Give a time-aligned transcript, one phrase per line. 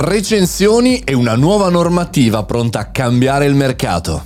[0.00, 4.22] Recensioni e una nuova normativa pronta a cambiare il mercato.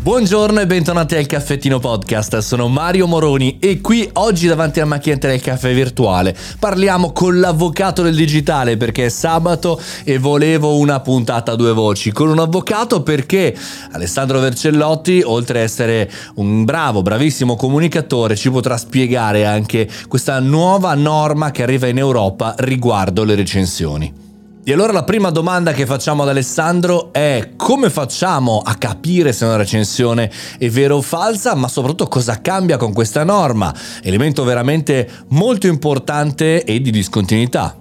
[0.00, 5.28] Buongiorno e bentornati al Caffettino Podcast, sono Mario Moroni e qui oggi davanti al macchiente
[5.28, 11.52] del caffè virtuale parliamo con l'avvocato del digitale perché è sabato e volevo una puntata
[11.52, 13.54] a due voci con un avvocato perché
[13.90, 20.94] Alessandro Vercellotti oltre ad essere un bravo, bravissimo comunicatore ci potrà spiegare anche questa nuova
[20.94, 24.28] norma che arriva in Europa riguardo le recensioni.
[24.70, 29.44] E allora la prima domanda che facciamo ad Alessandro è come facciamo a capire se
[29.44, 35.10] una recensione è vera o falsa, ma soprattutto cosa cambia con questa norma, elemento veramente
[35.30, 37.79] molto importante e di discontinuità.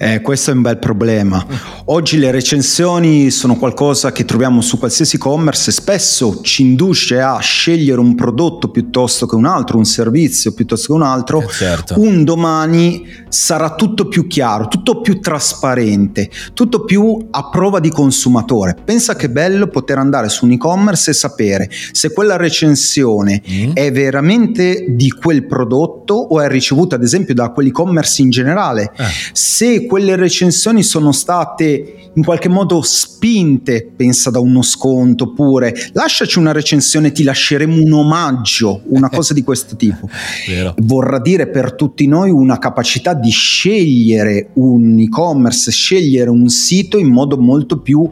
[0.00, 1.44] Eh, questo è un bel problema.
[1.86, 7.38] Oggi le recensioni sono qualcosa che troviamo su qualsiasi e-commerce e spesso ci induce a
[7.38, 11.42] scegliere un prodotto piuttosto che un altro, un servizio piuttosto che un altro.
[11.42, 12.00] Eh certo.
[12.00, 18.76] Un domani sarà tutto più chiaro, tutto più trasparente, tutto più a prova di consumatore.
[18.84, 23.72] Pensa che bello poter andare su un e-commerce e sapere se quella recensione mm.
[23.72, 28.92] è veramente di quel prodotto o è ricevuta ad esempio da quell'e-commerce in generale.
[28.96, 35.74] Eh se quelle recensioni sono state in qualche modo spinte, pensa da uno sconto, oppure
[35.92, 40.08] lasciaci una recensione, ti lasceremo un omaggio, una cosa di questo tipo.
[40.78, 47.08] Vorrà dire per tutti noi una capacità di scegliere un e-commerce, scegliere un sito in
[47.08, 48.08] modo molto più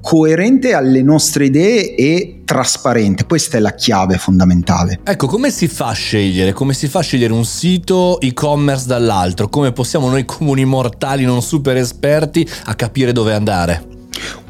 [0.00, 3.26] coerente alle nostre idee e trasparente.
[3.26, 5.00] Questa è la chiave fondamentale.
[5.04, 6.52] Ecco, come si fa a scegliere?
[6.52, 9.48] Come si fa a scegliere un sito e-commerce dall'altro?
[9.48, 13.98] Come possiamo noi comuni mortali non super esperti a capire dove andare?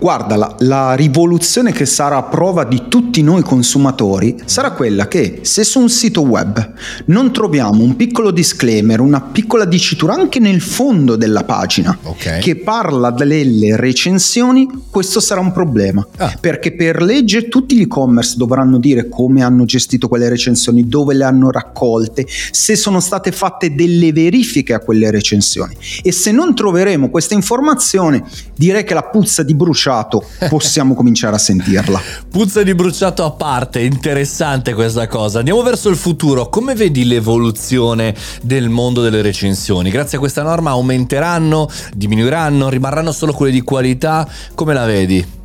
[0.01, 5.41] Guarda, la, la, rivoluzione che sarà a prova di tutti noi consumatori sarà quella che
[5.43, 6.73] se su un sito web
[7.07, 12.41] non troviamo un piccolo disclaimer, una piccola dicitura anche nel fondo della pagina okay.
[12.41, 16.07] che parla delle recensioni, questo sarà un problema.
[16.17, 16.35] Ah.
[16.41, 21.25] Perché per legge tutti gli e-commerce dovranno dire come hanno gestito quelle recensioni, dove le
[21.25, 25.77] hanno raccolte, se sono state fatte delle verifiche a quelle recensioni.
[26.03, 28.25] E se non troveremo questa informazione,
[28.57, 29.55] direi che la puzza di
[29.91, 32.01] bruciato possiamo cominciare a sentirla.
[32.31, 35.39] Puzza di bruciato a parte, interessante questa cosa.
[35.39, 36.49] Andiamo verso il futuro.
[36.49, 39.91] Come vedi l'evoluzione del mondo delle recensioni?
[39.91, 44.29] Grazie a questa norma aumenteranno, diminuiranno, rimarranno solo quelle di qualità?
[44.55, 45.39] Come la vedi?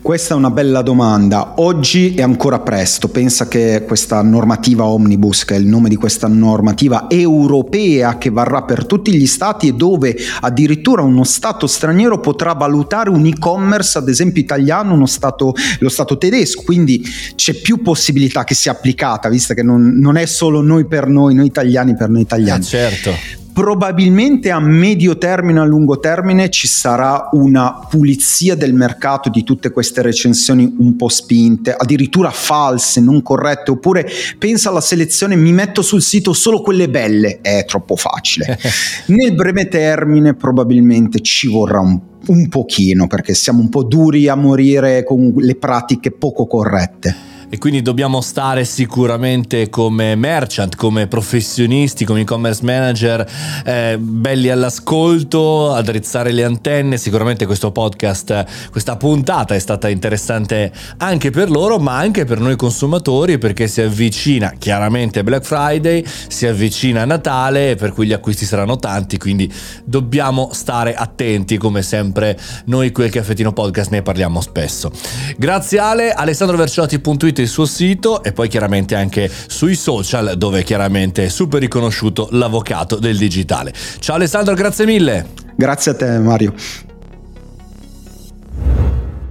[0.00, 1.54] Questa è una bella domanda.
[1.56, 3.08] Oggi è ancora presto.
[3.08, 8.62] Pensa che questa normativa omnibus, che è il nome di questa normativa europea che varrà
[8.62, 14.08] per tutti gli stati e dove addirittura uno stato straniero potrà valutare un e-commerce, ad
[14.08, 16.62] esempio italiano, uno stato, lo stato tedesco.
[16.62, 21.08] Quindi c'è più possibilità che sia applicata, visto che non, non è solo noi per
[21.08, 22.62] noi, noi italiani per noi italiani.
[22.62, 29.30] Eh certo probabilmente a medio termine, a lungo termine ci sarà una pulizia del mercato
[29.30, 34.06] di tutte queste recensioni un po' spinte, addirittura false, non corrette, oppure
[34.36, 38.58] pensa alla selezione, mi metto sul sito solo quelle belle, è troppo facile.
[39.08, 44.34] Nel breve termine probabilmente ci vorrà un un pochino perché siamo un po' duri a
[44.34, 52.04] morire con le pratiche poco corrette e quindi dobbiamo stare sicuramente come merchant, come professionisti,
[52.04, 53.26] come e-commerce manager,
[53.64, 56.96] eh, belli all'ascolto, a drizzare le antenne.
[56.96, 62.56] Sicuramente questo podcast, questa puntata è stata interessante anche per loro, ma anche per noi
[62.56, 68.76] consumatori perché si avvicina chiaramente Black Friday, si avvicina Natale, per cui gli acquisti saranno
[68.76, 69.52] tanti, quindi
[69.84, 72.38] dobbiamo stare attenti come sempre.
[72.66, 74.90] Noi qui al Caffettino Podcast ne parliamo spesso.
[75.36, 81.28] Grazie Ale, alessandroverciotti.it il suo sito e poi chiaramente anche sui social dove chiaramente è
[81.28, 83.72] super riconosciuto l'avvocato del digitale.
[83.98, 85.26] Ciao Alessandro, grazie mille.
[85.54, 86.85] Grazie a te Mario.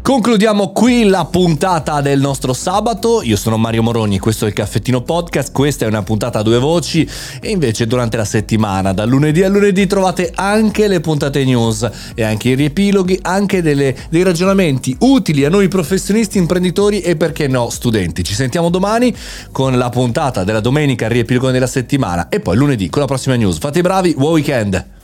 [0.05, 3.23] Concludiamo qui la puntata del nostro sabato.
[3.23, 5.51] Io sono Mario Moroni, questo è il Caffettino Podcast.
[5.51, 7.09] Questa è una puntata a due voci.
[7.41, 12.21] E invece durante la settimana, dal lunedì al lunedì, trovate anche le puntate news e
[12.21, 17.71] anche i riepiloghi, anche delle, dei ragionamenti utili a noi professionisti, imprenditori e perché no,
[17.71, 18.23] studenti.
[18.23, 19.11] Ci sentiamo domani
[19.51, 23.57] con la puntata della domenica, il della settimana e poi lunedì con la prossima news.
[23.57, 24.94] Fate i bravi, buon weekend!